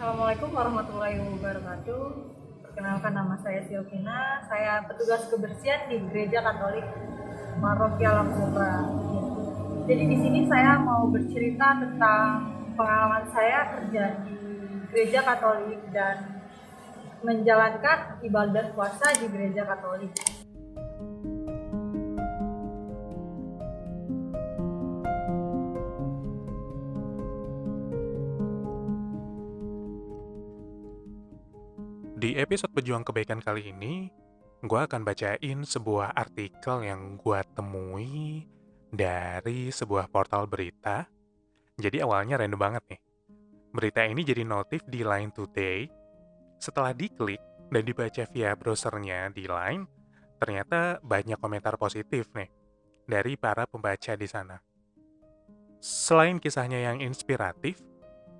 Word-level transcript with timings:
Assalamualaikum 0.00 0.56
warahmatullahi 0.56 1.20
wabarakatuh. 1.20 2.04
Perkenalkan 2.64 3.12
nama 3.12 3.36
saya 3.36 3.60
Silvina. 3.68 4.40
Saya 4.48 4.80
petugas 4.88 5.28
kebersihan 5.28 5.92
di 5.92 6.00
Gereja 6.08 6.40
Katolik 6.40 6.88
Marokia 7.60 8.08
Lamsura. 8.16 8.88
Jadi 9.84 10.02
di 10.08 10.16
sini 10.16 10.40
saya 10.48 10.80
mau 10.80 11.04
bercerita 11.04 11.84
tentang 11.84 12.48
pengalaman 12.80 13.28
saya 13.28 13.76
kerja 13.76 14.24
di 14.24 14.40
Gereja 14.88 15.20
Katolik 15.20 15.84
dan 15.92 16.48
menjalankan 17.20 18.24
ibadah 18.24 18.72
puasa 18.72 19.04
di 19.20 19.28
Gereja 19.28 19.68
Katolik. 19.68 20.16
Episode 32.36 32.70
Pejuang 32.76 33.02
Kebaikan 33.02 33.40
kali 33.42 33.72
ini, 33.72 34.06
gue 34.60 34.80
akan 34.80 35.02
bacain 35.02 35.64
sebuah 35.64 36.12
artikel 36.12 36.84
yang 36.84 37.16
gue 37.16 37.40
temui 37.56 38.44
dari 38.92 39.72
sebuah 39.72 40.12
portal 40.12 40.44
berita. 40.46 41.08
Jadi 41.80 41.98
awalnya 42.04 42.36
random 42.38 42.60
banget 42.60 42.84
nih. 42.92 43.00
Berita 43.72 44.04
ini 44.04 44.20
jadi 44.20 44.44
notif 44.44 44.84
di 44.84 45.00
Line 45.00 45.32
Today. 45.32 45.88
Setelah 46.60 46.92
diklik 46.92 47.40
dan 47.72 47.82
dibaca 47.82 48.22
via 48.28 48.52
browsernya 48.52 49.32
di 49.32 49.48
Line, 49.48 49.88
ternyata 50.36 51.00
banyak 51.00 51.40
komentar 51.40 51.80
positif 51.80 52.28
nih 52.36 52.52
dari 53.08 53.34
para 53.40 53.64
pembaca 53.64 54.12
di 54.14 54.28
sana. 54.28 54.60
Selain 55.80 56.36
kisahnya 56.36 56.84
yang 56.84 57.00
inspiratif, 57.00 57.80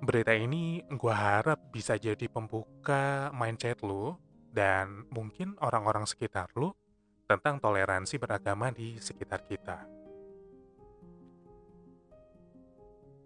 berita 0.01 0.33
ini 0.33 0.81
gue 0.89 1.13
harap 1.13 1.69
bisa 1.69 1.93
jadi 1.93 2.25
pembuka 2.25 3.29
mindset 3.37 3.85
lu 3.85 4.17
dan 4.49 5.05
mungkin 5.13 5.53
orang-orang 5.61 6.09
sekitar 6.09 6.49
lu 6.57 6.73
tentang 7.29 7.61
toleransi 7.61 8.17
beragama 8.17 8.73
di 8.73 8.97
sekitar 8.99 9.45
kita. 9.45 9.85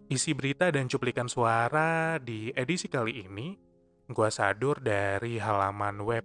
Isi 0.06 0.38
berita 0.38 0.70
dan 0.70 0.86
cuplikan 0.86 1.26
suara 1.26 2.22
di 2.22 2.54
edisi 2.54 2.86
kali 2.86 3.26
ini 3.26 3.58
gue 4.06 4.30
sadur 4.30 4.78
dari 4.78 5.42
halaman 5.42 5.98
web 6.06 6.22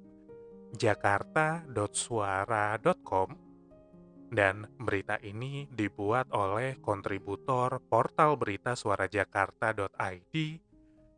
jakarta.suara.com 0.78 3.51
dan 4.32 4.66
berita 4.80 5.20
ini 5.20 5.68
dibuat 5.68 6.32
oleh 6.32 6.80
kontributor 6.80 7.84
portal 7.92 8.40
berita 8.40 8.80
suara 8.80 9.06
jakarta.id, 9.12 10.34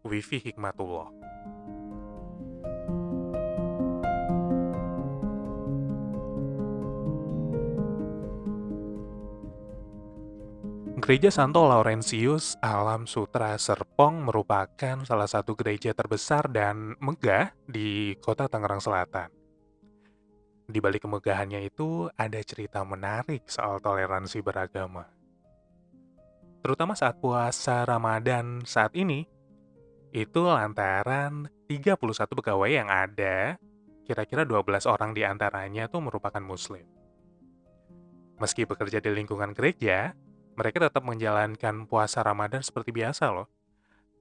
Wifi 0.03 0.38
Hikmatullah. 0.42 1.09
Gereja 11.03 11.36
Santo 11.36 11.67
Laurentius 11.67 12.56
Alam 12.64 13.11
Sutra 13.11 13.59
Serpong 13.59 14.23
merupakan 14.23 15.03
salah 15.03 15.28
satu 15.28 15.52
gereja 15.52 15.91
terbesar 15.91 16.47
dan 16.47 16.95
megah 17.03 17.52
di 17.67 18.16
kota 18.23 18.47
Tangerang 18.47 18.80
Selatan. 18.80 19.42
Di 20.64 20.80
balik 20.80 21.03
kemegahannya 21.03 21.67
itu 21.67 22.08
ada 22.16 22.39
cerita 22.39 22.88
menarik 22.88 23.44
soal 23.52 23.83
toleransi 23.83 24.39
beragama. 24.39 25.03
Terutama 26.64 26.95
saat 26.95 27.19
puasa 27.19 27.83
Ramadan 27.83 28.64
saat 28.64 28.95
ini, 28.95 29.28
itu 30.16 30.47
lantaran 30.47 31.52
31 31.67 32.00
pegawai 32.39 32.72
yang 32.72 32.88
ada, 32.88 33.59
kira-kira 34.08 34.47
12 34.47 34.88
orang 34.88 35.11
di 35.11 35.28
antaranya 35.28 35.91
tuh 35.91 36.00
merupakan 36.00 36.39
muslim. 36.39 36.88
Meski 38.39 38.63
bekerja 38.63 39.03
di 39.03 39.12
lingkungan 39.12 39.51
gereja, 39.51 40.16
mereka 40.56 40.88
tetap 40.88 41.03
menjalankan 41.03 41.90
puasa 41.90 42.24
Ramadan 42.24 42.63
seperti 42.63 42.95
biasa 42.95 43.34
loh. 43.35 43.51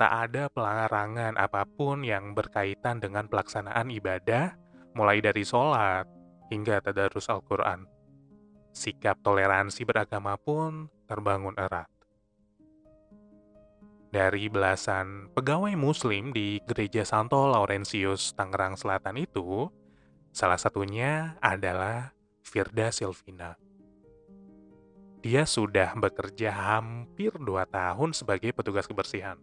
Tak 0.01 0.13
ada 0.27 0.51
pelarangan 0.51 1.39
apa 1.39 1.63
pun 1.63 2.03
yang 2.03 2.35
berkaitan 2.35 2.99
dengan 2.99 3.31
pelaksanaan 3.31 3.87
ibadah, 3.93 4.59
mulai 4.99 5.23
dari 5.23 5.47
sholat, 5.47 6.22
hingga 6.53 6.85
tadarus 6.85 7.33
Al-Quran. 7.33 7.89
Sikap 8.77 9.25
toleransi 9.25 9.89
beragama 9.89 10.37
pun 10.37 10.93
terbangun 11.09 11.57
erat. 11.57 11.89
Dari 14.13 14.53
belasan 14.53 15.33
pegawai 15.33 15.73
muslim 15.73 16.37
di 16.37 16.61
Gereja 16.69 17.01
Santo 17.09 17.49
Laurentius, 17.49 18.37
Tangerang 18.37 18.77
Selatan 18.77 19.17
itu, 19.17 19.73
salah 20.29 20.61
satunya 20.61 21.41
adalah 21.41 22.13
Firda 22.45 22.93
Silvina. 22.93 23.57
Dia 25.25 25.49
sudah 25.49 25.97
bekerja 25.97 26.53
hampir 26.53 27.33
dua 27.41 27.65
tahun 27.65 28.13
sebagai 28.13 28.53
petugas 28.53 28.85
kebersihan. 28.85 29.41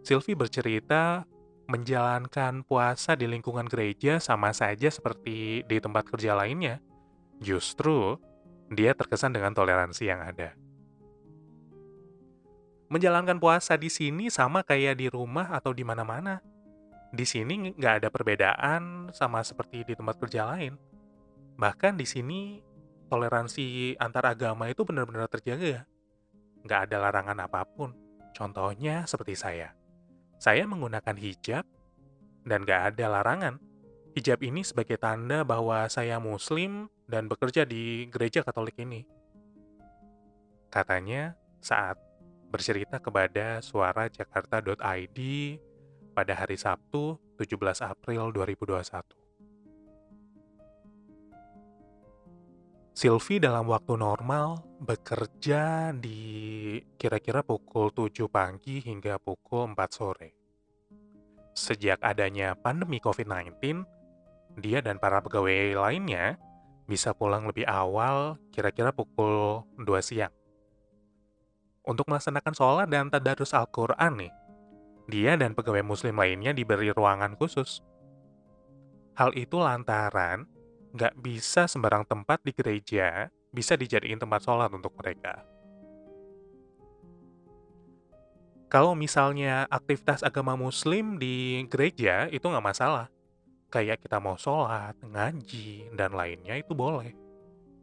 Silvi 0.00 0.32
bercerita 0.32 1.28
menjalankan 1.70 2.66
puasa 2.66 3.14
di 3.14 3.30
lingkungan 3.30 3.66
gereja 3.70 4.18
sama 4.18 4.50
saja 4.50 4.90
seperti 4.90 5.62
di 5.62 5.76
tempat 5.78 6.08
kerja 6.10 6.34
lainnya. 6.34 6.82
Justru, 7.42 8.18
dia 8.70 8.94
terkesan 8.94 9.34
dengan 9.34 9.54
toleransi 9.54 10.04
yang 10.06 10.22
ada. 10.22 10.54
Menjalankan 12.92 13.40
puasa 13.40 13.74
di 13.80 13.88
sini 13.88 14.28
sama 14.28 14.60
kayak 14.62 15.00
di 15.00 15.06
rumah 15.08 15.48
atau 15.54 15.72
di 15.72 15.80
mana-mana. 15.80 16.44
Di 17.12 17.24
sini 17.24 17.72
nggak 17.72 18.04
ada 18.04 18.08
perbedaan 18.08 19.12
sama 19.12 19.40
seperti 19.44 19.84
di 19.84 19.94
tempat 19.96 20.20
kerja 20.20 20.48
lain. 20.48 20.76
Bahkan 21.56 21.96
di 21.96 22.04
sini 22.08 22.40
toleransi 23.08 23.96
antar 23.96 24.32
agama 24.36 24.68
itu 24.68 24.84
benar-benar 24.84 25.28
terjaga. 25.28 25.88
Nggak 26.64 26.80
ada 26.88 26.96
larangan 27.00 27.38
apa 27.48 27.64
pun. 27.64 27.96
Contohnya 28.32 29.04
seperti 29.04 29.36
saya 29.36 29.81
saya 30.42 30.66
menggunakan 30.66 31.14
hijab 31.14 31.62
dan 32.42 32.66
gak 32.66 32.90
ada 32.90 33.06
larangan. 33.06 33.62
Hijab 34.18 34.42
ini 34.42 34.66
sebagai 34.66 34.98
tanda 34.98 35.46
bahwa 35.46 35.86
saya 35.86 36.18
muslim 36.18 36.90
dan 37.06 37.30
bekerja 37.30 37.62
di 37.62 38.10
gereja 38.10 38.42
katolik 38.42 38.74
ini. 38.82 39.06
Katanya 40.66 41.38
saat 41.62 41.94
bercerita 42.50 42.98
kepada 42.98 43.62
suara 43.62 44.10
jakarta.id 44.10 45.18
pada 46.10 46.32
hari 46.34 46.58
Sabtu 46.58 47.22
17 47.38 47.86
April 47.86 48.34
2021. 48.34 49.21
Sylvie 53.02 53.42
dalam 53.42 53.66
waktu 53.66 53.98
normal 53.98 54.62
bekerja 54.78 55.90
di 55.90 56.78
kira-kira 56.94 57.42
pukul 57.42 57.90
7 57.90 58.30
pagi 58.30 58.78
hingga 58.78 59.18
pukul 59.18 59.74
4 59.74 59.90
sore. 59.90 60.30
Sejak 61.50 61.98
adanya 61.98 62.54
pandemi 62.54 63.02
COVID-19, 63.02 63.58
dia 64.54 64.78
dan 64.86 65.02
para 65.02 65.18
pegawai 65.18 65.82
lainnya 65.82 66.38
bisa 66.86 67.10
pulang 67.10 67.42
lebih 67.50 67.66
awal 67.66 68.38
kira-kira 68.54 68.94
pukul 68.94 69.66
2 69.82 69.82
siang. 69.98 70.30
Untuk 71.82 72.06
melaksanakan 72.06 72.54
sholat 72.54 72.86
dan 72.86 73.10
tadarus 73.10 73.50
Al-Quran 73.50 74.14
nih, 74.14 74.32
dia 75.10 75.34
dan 75.34 75.58
pegawai 75.58 75.82
muslim 75.82 76.22
lainnya 76.22 76.54
diberi 76.54 76.94
ruangan 76.94 77.34
khusus. 77.34 77.82
Hal 79.18 79.34
itu 79.34 79.58
lantaran 79.58 80.46
nggak 80.92 81.16
bisa 81.20 81.64
sembarang 81.64 82.04
tempat 82.04 82.44
di 82.44 82.52
gereja 82.52 83.32
bisa 83.52 83.76
dijadiin 83.76 84.20
tempat 84.20 84.44
sholat 84.44 84.72
untuk 84.72 84.96
mereka. 84.96 85.44
Kalau 88.72 88.96
misalnya 88.96 89.68
aktivitas 89.68 90.24
agama 90.24 90.56
muslim 90.56 91.20
di 91.20 91.60
gereja 91.68 92.24
itu 92.32 92.40
nggak 92.48 92.64
masalah. 92.72 93.12
Kayak 93.68 94.00
kita 94.00 94.16
mau 94.16 94.36
sholat, 94.40 94.96
ngaji, 95.00 95.92
dan 95.92 96.16
lainnya 96.16 96.56
itu 96.56 96.72
boleh. 96.72 97.12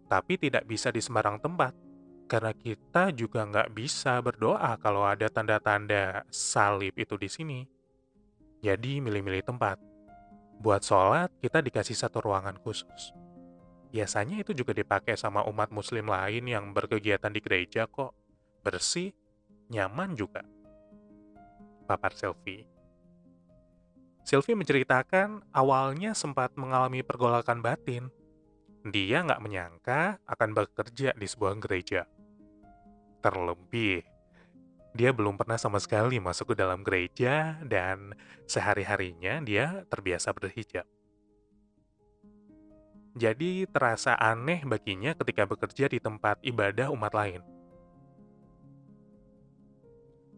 Tapi 0.10 0.42
tidak 0.42 0.66
bisa 0.66 0.90
di 0.90 0.98
sembarang 0.98 1.38
tempat. 1.38 1.78
Karena 2.26 2.54
kita 2.54 3.14
juga 3.14 3.46
nggak 3.46 3.70
bisa 3.74 4.18
berdoa 4.22 4.78
kalau 4.82 5.06
ada 5.06 5.30
tanda-tanda 5.30 6.26
salib 6.30 6.98
itu 6.98 7.18
di 7.18 7.30
sini. 7.30 7.60
Jadi 8.62 9.02
milih-milih 9.02 9.46
tempat. 9.46 9.89
Buat 10.60 10.84
sholat, 10.84 11.32
kita 11.40 11.64
dikasih 11.64 11.96
satu 11.96 12.20
ruangan 12.20 12.60
khusus. 12.60 13.16
Biasanya 13.96 14.44
itu 14.44 14.52
juga 14.52 14.76
dipakai 14.76 15.16
sama 15.16 15.48
umat 15.48 15.72
muslim 15.72 16.12
lain 16.12 16.44
yang 16.52 16.76
berkegiatan 16.76 17.32
di 17.32 17.40
gereja 17.40 17.88
kok. 17.88 18.12
Bersih, 18.60 19.16
nyaman 19.72 20.20
juga. 20.20 20.44
Papar 21.88 22.12
Selfie. 22.12 22.68
Sylvie 24.28 24.60
menceritakan 24.60 25.48
awalnya 25.56 26.12
sempat 26.12 26.54
mengalami 26.60 27.08
pergolakan 27.08 27.64
batin. 27.64 28.12
Dia 28.84 29.24
nggak 29.24 29.40
menyangka 29.40 30.20
akan 30.28 30.50
bekerja 30.60 31.16
di 31.16 31.24
sebuah 31.26 31.56
gereja. 31.64 32.04
Terlebih, 33.24 34.06
Dia 34.98 35.14
belum 35.14 35.38
pernah 35.38 35.56
sama 35.56 35.78
sekali 35.78 36.18
masuk 36.18 36.54
ke 36.54 36.56
dalam 36.58 36.82
gereja 36.82 37.62
dan 37.62 38.18
sehari-harinya 38.50 39.38
dia 39.46 39.86
terbiasa 39.86 40.34
berhijab. 40.34 40.86
Jadi 43.14 43.70
terasa 43.70 44.18
aneh 44.18 44.66
baginya 44.66 45.14
ketika 45.14 45.46
bekerja 45.46 45.86
di 45.90 46.00
tempat 46.02 46.42
ibadah 46.42 46.90
umat 46.94 47.14
lain. 47.14 47.42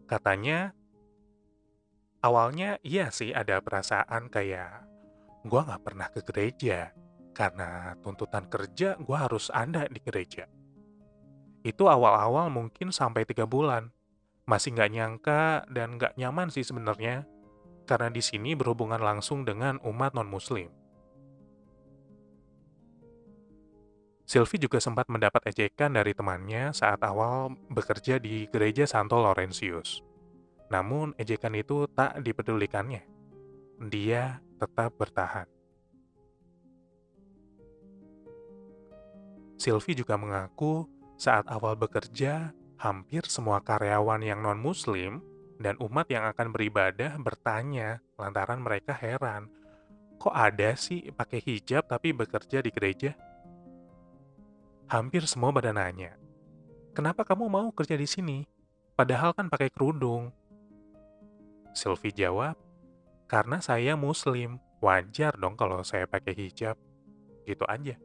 Katanya, 0.08 0.76
awalnya 2.20 2.76
iya 2.84 3.08
sih 3.08 3.32
ada 3.32 3.60
perasaan 3.64 4.28
kayak, 4.28 4.84
gua 5.48 5.64
nggak 5.64 5.84
pernah 5.84 6.08
ke 6.12 6.20
gereja, 6.26 6.92
karena 7.32 7.96
tuntutan 8.04 8.44
kerja 8.50 9.00
gua 9.00 9.24
harus 9.24 9.48
ada 9.48 9.88
di 9.88 10.00
gereja. 10.04 10.44
Itu 11.64 11.88
awal-awal 11.88 12.52
mungkin 12.52 12.92
sampai 12.92 13.24
tiga 13.24 13.48
bulan. 13.48 13.88
Masih 14.42 14.74
nggak 14.74 14.90
nyangka 14.90 15.42
dan 15.70 15.96
nggak 15.96 16.18
nyaman 16.18 16.50
sih 16.50 16.66
sebenarnya, 16.66 17.26
karena 17.86 18.10
di 18.10 18.22
sini 18.22 18.58
berhubungan 18.58 18.98
langsung 18.98 19.46
dengan 19.46 19.78
umat 19.86 20.14
non-muslim. 20.14 20.70
Sylvie 24.26 24.64
juga 24.64 24.80
sempat 24.80 25.12
mendapat 25.12 25.44
ejekan 25.52 25.92
dari 25.92 26.16
temannya 26.16 26.72
saat 26.72 27.04
awal 27.04 27.52
bekerja 27.68 28.16
di 28.16 28.48
gereja 28.48 28.88
Santo 28.88 29.20
Laurentius. 29.20 30.00
Namun, 30.72 31.12
ejekan 31.20 31.52
itu 31.52 31.84
tak 31.92 32.16
dipedulikannya. 32.24 33.04
Dia 33.92 34.40
tetap 34.56 34.96
bertahan. 34.96 35.44
Sylvie 39.60 40.00
juga 40.00 40.16
mengaku 40.16 40.88
saat 41.20 41.44
awal 41.52 41.76
bekerja, 41.76 42.56
hampir 42.82 43.22
semua 43.30 43.62
karyawan 43.62 44.26
yang 44.26 44.42
non-muslim 44.42 45.22
dan 45.62 45.78
umat 45.78 46.10
yang 46.10 46.26
akan 46.26 46.50
beribadah 46.50 47.14
bertanya 47.22 48.02
lantaran 48.18 48.58
mereka 48.58 48.90
heran. 48.90 49.46
Kok 50.18 50.34
ada 50.34 50.74
sih 50.74 51.14
pakai 51.14 51.38
hijab 51.38 51.86
tapi 51.86 52.10
bekerja 52.10 52.58
di 52.58 52.74
gereja? 52.74 53.14
Hampir 54.90 55.30
semua 55.30 55.54
pada 55.54 55.70
nanya, 55.70 56.18
kenapa 56.90 57.22
kamu 57.22 57.46
mau 57.46 57.70
kerja 57.70 57.94
di 57.94 58.04
sini? 58.04 58.38
Padahal 58.98 59.30
kan 59.30 59.46
pakai 59.46 59.70
kerudung. 59.70 60.34
Sylvie 61.72 62.12
jawab, 62.12 62.58
karena 63.30 63.62
saya 63.62 63.94
muslim, 63.94 64.58
wajar 64.82 65.38
dong 65.38 65.54
kalau 65.54 65.80
saya 65.86 66.04
pakai 66.04 66.34
hijab. 66.34 66.76
Gitu 67.46 67.62
aja. 67.64 67.96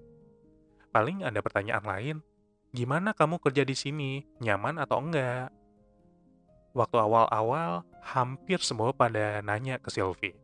Paling 0.93 1.27
ada 1.27 1.43
pertanyaan 1.43 1.83
lain, 1.83 2.17
Gimana 2.77 3.09
kamu 3.09 3.41
kerja 3.41 3.65
di 3.65 3.73
sini? 3.73 4.21
Nyaman 4.37 4.77
atau 4.77 5.01
enggak? 5.01 5.49
Waktu 6.77 6.97
awal-awal, 7.01 7.81
hampir 8.05 8.61
semua 8.61 8.93
pada 8.93 9.41
nanya 9.41 9.81
ke 9.81 9.89
Sylvie. 9.89 10.37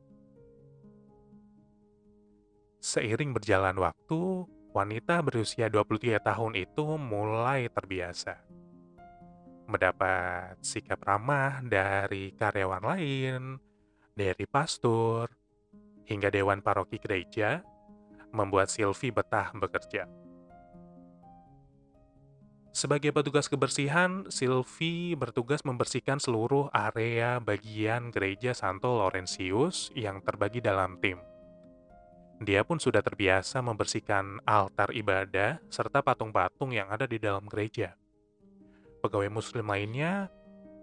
Seiring 2.81 3.37
berjalan 3.37 3.77
waktu, 3.77 4.49
wanita 4.73 5.21
berusia 5.21 5.69
23 5.69 6.17
tahun 6.25 6.57
itu 6.57 6.97
mulai 6.97 7.69
terbiasa. 7.69 8.41
Mendapat 9.69 10.57
sikap 10.65 11.05
ramah 11.05 11.61
dari 11.61 12.33
karyawan 12.33 12.81
lain, 12.81 13.61
dari 14.17 14.49
pastor, 14.49 15.29
hingga 16.09 16.33
dewan 16.33 16.65
paroki 16.65 16.97
gereja, 16.97 17.61
membuat 18.33 18.73
Sylvie 18.73 19.13
betah 19.13 19.53
bekerja. 19.53 20.09
Sebagai 22.73 23.13
petugas 23.13 23.45
kebersihan, 23.45 24.25
Sylvie 24.33 25.13
bertugas 25.13 25.61
membersihkan 25.61 26.17
seluruh 26.17 26.73
area 26.73 27.37
bagian 27.37 28.09
gereja 28.09 28.57
Santo 28.57 28.97
Laurentius 28.97 29.93
yang 29.93 30.25
terbagi 30.25 30.57
dalam 30.57 30.97
tim. 30.97 31.21
Dia 32.41 32.65
pun 32.65 32.81
sudah 32.81 33.05
terbiasa 33.05 33.61
membersihkan 33.61 34.41
altar 34.41 34.89
ibadah 34.89 35.61
serta 35.69 36.01
patung-patung 36.01 36.73
yang 36.73 36.89
ada 36.89 37.05
di 37.05 37.21
dalam 37.21 37.45
gereja. 37.45 37.93
Pegawai 39.05 39.29
muslim 39.29 39.69
lainnya, 39.69 40.33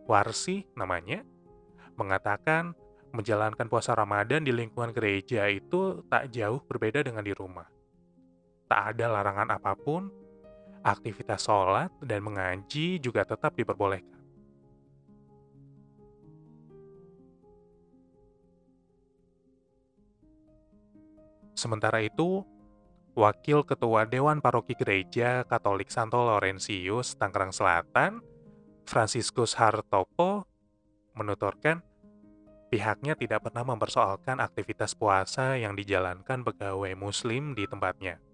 Warsi 0.07 0.71
namanya, 0.79 1.27
mengatakan 1.99 2.71
menjalankan 3.11 3.67
puasa 3.67 3.99
Ramadan 3.99 4.47
di 4.47 4.55
lingkungan 4.55 4.95
gereja 4.95 5.51
itu 5.51 6.07
tak 6.07 6.31
jauh 6.31 6.63
berbeda 6.63 7.03
dengan 7.03 7.27
di 7.27 7.35
rumah. 7.35 7.67
Tak 8.71 8.95
ada 8.95 9.11
larangan 9.11 9.51
apa 9.51 9.75
pun 9.75 10.20
aktivitas 10.81 11.45
sholat 11.45 11.93
dan 12.01 12.25
mengaji 12.25 13.01
juga 13.01 13.25
tetap 13.25 13.53
diperbolehkan. 13.57 14.21
Sementara 21.61 22.01
itu, 22.01 22.41
Wakil 23.13 23.69
Ketua 23.69 24.09
Dewan 24.09 24.41
Paroki 24.41 24.73
Gereja 24.73 25.45
Katolik 25.45 25.93
Santo 25.93 26.25
Laurentius, 26.25 27.21
Tangerang 27.21 27.53
Selatan, 27.53 28.25
Franciscus 28.89 29.53
Hartopo, 29.61 30.49
menuturkan 31.13 31.85
pihaknya 32.73 33.19
tidak 33.19 33.45
pernah 33.45 33.67
mempersoalkan 33.67 34.41
aktivitas 34.41 34.97
puasa 34.97 35.61
yang 35.61 35.77
dijalankan 35.77 36.47
pegawai 36.47 36.97
muslim 36.97 37.53
di 37.53 37.69
tempatnya. 37.69 38.30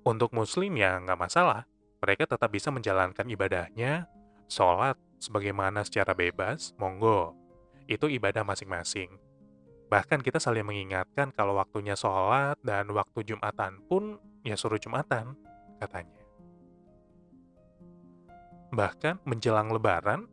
Untuk 0.00 0.32
muslim 0.32 0.72
ya 0.80 0.96
nggak 0.96 1.20
masalah, 1.20 1.68
mereka 2.00 2.24
tetap 2.24 2.48
bisa 2.48 2.72
menjalankan 2.72 3.28
ibadahnya, 3.28 4.08
sholat 4.48 4.96
sebagaimana 5.20 5.84
secara 5.84 6.16
bebas, 6.16 6.72
monggo. 6.80 7.36
Itu 7.84 8.08
ibadah 8.08 8.40
masing-masing. 8.40 9.20
Bahkan 9.92 10.24
kita 10.24 10.40
saling 10.40 10.64
mengingatkan 10.64 11.34
kalau 11.36 11.58
waktunya 11.60 11.92
sholat 11.98 12.56
dan 12.64 12.88
waktu 12.94 13.26
Jumatan 13.26 13.84
pun 13.84 14.16
ya 14.40 14.56
suruh 14.56 14.80
Jumatan, 14.80 15.36
katanya. 15.76 16.22
Bahkan 18.70 19.26
menjelang 19.26 19.68
lebaran, 19.74 20.30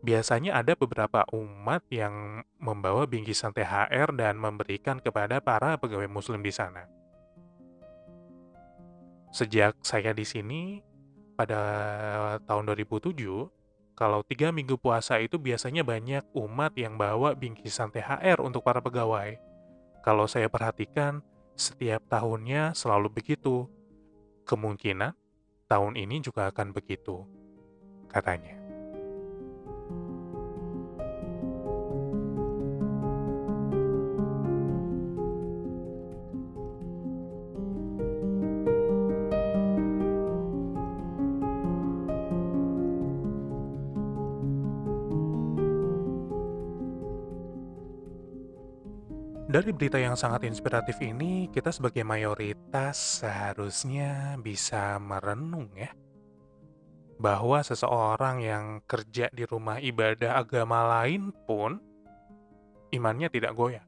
biasanya 0.00 0.58
ada 0.58 0.72
beberapa 0.74 1.22
umat 1.30 1.84
yang 1.92 2.42
membawa 2.56 3.04
bingkisan 3.04 3.52
THR 3.52 4.16
dan 4.16 4.40
memberikan 4.40 4.98
kepada 4.98 5.38
para 5.44 5.76
pegawai 5.76 6.08
muslim 6.08 6.40
di 6.40 6.50
sana. 6.50 6.88
Sejak 9.34 9.74
saya 9.82 10.14
di 10.14 10.22
sini, 10.22 10.78
pada 11.34 11.58
tahun 12.46 12.70
2007, 12.70 13.18
kalau 13.98 14.22
tiga 14.22 14.54
minggu 14.54 14.78
puasa 14.78 15.18
itu 15.18 15.42
biasanya 15.42 15.82
banyak 15.82 16.22
umat 16.38 16.70
yang 16.78 16.94
bawa 16.94 17.34
bingkisan 17.34 17.90
THR 17.90 18.38
untuk 18.38 18.62
para 18.62 18.78
pegawai. 18.78 19.34
Kalau 20.06 20.30
saya 20.30 20.46
perhatikan, 20.46 21.18
setiap 21.58 22.06
tahunnya 22.06 22.78
selalu 22.78 23.10
begitu. 23.10 23.66
Kemungkinan 24.46 25.18
tahun 25.66 25.98
ini 25.98 26.22
juga 26.22 26.54
akan 26.54 26.70
begitu, 26.70 27.26
katanya. 28.06 28.63
Dari 49.54 49.70
berita 49.70 50.02
yang 50.02 50.18
sangat 50.18 50.50
inspiratif 50.50 50.98
ini, 50.98 51.46
kita 51.46 51.70
sebagai 51.70 52.02
mayoritas 52.02 53.22
seharusnya 53.22 54.34
bisa 54.42 54.98
merenung 54.98 55.70
ya. 55.78 55.94
Bahwa 57.22 57.62
seseorang 57.62 58.42
yang 58.42 58.82
kerja 58.82 59.30
di 59.30 59.46
rumah 59.46 59.78
ibadah 59.78 60.42
agama 60.42 60.98
lain 60.98 61.30
pun 61.46 61.78
imannya 62.90 63.30
tidak 63.30 63.54
goyah. 63.54 63.86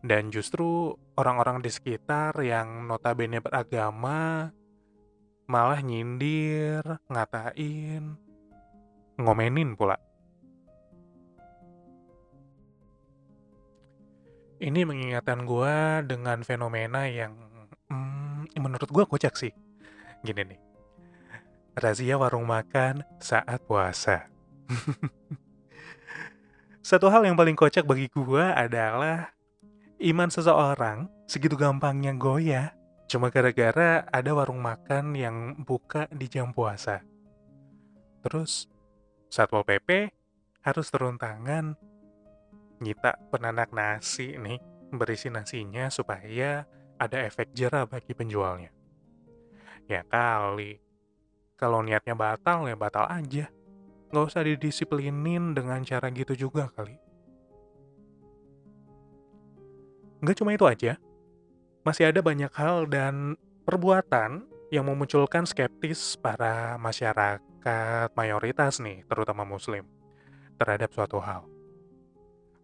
Dan 0.00 0.32
justru 0.32 0.96
orang-orang 1.20 1.60
di 1.60 1.68
sekitar 1.68 2.32
yang 2.40 2.88
notabene 2.88 3.44
beragama 3.44 4.48
malah 5.44 5.84
nyindir, 5.84 6.80
ngatain, 7.12 8.16
ngomenin 9.20 9.76
pula. 9.76 10.00
Ini 14.64 14.88
mengingatkan 14.88 15.44
gue 15.44 15.76
dengan 16.08 16.40
fenomena 16.40 17.04
yang 17.04 17.36
hmm, 17.92 18.48
menurut 18.56 18.88
gue 18.88 19.04
kocak 19.04 19.36
sih. 19.36 19.52
Gini 20.24 20.40
nih, 20.40 20.60
razia 21.76 22.16
warung 22.16 22.48
makan 22.48 23.04
saat 23.20 23.60
puasa. 23.68 24.24
Satu 26.80 27.12
hal 27.12 27.28
yang 27.28 27.36
paling 27.36 27.52
kocak 27.52 27.84
bagi 27.84 28.08
gue 28.08 28.40
adalah 28.40 29.36
iman 30.00 30.32
seseorang 30.32 31.12
segitu 31.28 31.60
gampangnya 31.60 32.16
goyah 32.16 32.72
cuma 33.04 33.28
gara-gara 33.28 34.08
ada 34.08 34.30
warung 34.32 34.64
makan 34.64 35.12
yang 35.12 35.60
buka 35.60 36.08
di 36.08 36.24
jam 36.24 36.56
puasa. 36.56 37.04
Terus 38.24 38.64
Satpol 39.28 39.60
PP 39.68 40.08
harus 40.64 40.88
turun 40.88 41.20
tangan 41.20 41.76
nyita 42.84 43.16
penanak 43.32 43.72
nasi 43.72 44.36
nih, 44.36 44.60
berisi 44.92 45.32
nasinya 45.32 45.88
supaya 45.88 46.68
ada 47.00 47.16
efek 47.24 47.56
jerah 47.56 47.88
bagi 47.88 48.12
penjualnya. 48.12 48.68
Ya 49.88 50.04
kali, 50.04 50.80
kalau 51.56 51.80
niatnya 51.80 52.12
batal 52.12 52.68
ya 52.68 52.76
batal 52.76 53.08
aja. 53.08 53.48
Nggak 54.12 54.24
usah 54.28 54.44
didisiplinin 54.44 55.56
dengan 55.56 55.80
cara 55.82 56.12
gitu 56.12 56.36
juga 56.36 56.68
kali. 56.70 57.00
Nggak 60.22 60.36
cuma 60.40 60.56
itu 60.56 60.64
aja, 60.64 60.96
masih 61.84 62.08
ada 62.08 62.24
banyak 62.24 62.48
hal 62.56 62.88
dan 62.88 63.36
perbuatan 63.68 64.48
yang 64.72 64.88
memunculkan 64.88 65.44
skeptis 65.44 66.16
para 66.16 66.80
masyarakat 66.80 68.08
mayoritas 68.16 68.80
nih, 68.80 69.04
terutama 69.04 69.44
muslim, 69.44 69.84
terhadap 70.56 70.94
suatu 70.96 71.20
hal. 71.20 71.53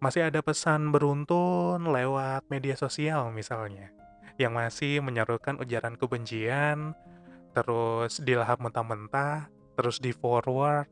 Masih 0.00 0.33
ada 0.33 0.40
pesan 0.40 0.97
beruntun 0.97 1.85
lewat 1.85 2.49
media 2.49 2.73
sosial 2.73 3.28
misalnya, 3.37 3.92
yang 4.40 4.57
masih 4.57 5.04
menyerukan 5.04 5.61
ujaran 5.61 5.92
kebencian, 6.00 6.97
terus 7.52 8.16
dilahap 8.25 8.64
mentah-mentah, 8.64 9.52
terus 9.76 10.00
di 10.00 10.16
forward, 10.16 10.88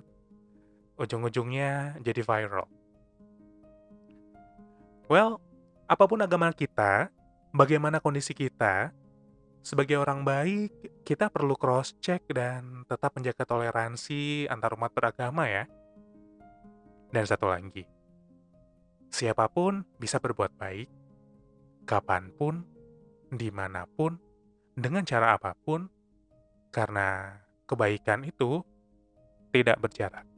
ujung-ujungnya 1.00 1.96
jadi 2.04 2.20
viral. 2.20 2.68
Well, 5.08 5.40
apa 5.88 6.04
pun 6.04 6.20
agama 6.20 6.52
kita, 6.52 7.08
bagaimana 7.56 8.04
kondisi 8.04 8.36
kita, 8.36 8.92
sebagai 9.64 9.96
orang 9.96 10.20
baik, 10.20 11.00
kita 11.08 11.32
perlu 11.32 11.56
cross-check 11.56 12.28
dan 12.28 12.84
tetap 12.84 13.16
menjaga 13.16 13.48
toleransi 13.48 14.52
antar 14.52 14.76
umat 14.76 14.92
beragama 14.92 15.48
ya. 15.48 15.64
Dan 17.08 17.24
satu 17.24 17.48
lagi, 17.48 17.88
siapa 19.08 19.48
pun 19.48 19.84
bisa 19.96 20.20
berbuat 20.20 20.54
baik, 20.56 20.88
kapan 21.88 22.30
pun, 22.36 22.64
di 23.28 23.48
mana 23.48 23.84
pun, 23.88 24.16
dengan 24.76 25.04
cara 25.04 25.34
apa 25.34 25.56
pun, 25.56 25.88
karena 26.70 27.40
kebaikan 27.66 28.24
itu 28.24 28.62
tidak 29.52 29.80
berjarak. 29.80 30.37